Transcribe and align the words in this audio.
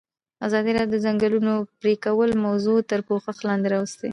ازادي 0.47 0.71
راډیو 0.75 0.93
د 0.93 0.97
د 1.01 1.03
ځنګلونو 1.05 1.53
پرېکول 1.81 2.29
موضوع 2.45 2.77
تر 2.89 2.99
پوښښ 3.07 3.37
لاندې 3.47 3.67
راوستې. 3.73 4.09